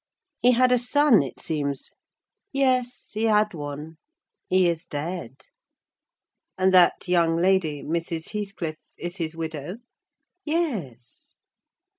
[0.41, 1.91] "He had a son, it seems?"
[2.51, 5.35] "Yes, he had one—he is dead."
[6.57, 8.31] "And that young lady, Mrs.
[8.31, 9.77] Heathcliff, is his widow?"
[10.43, 11.35] "Yes."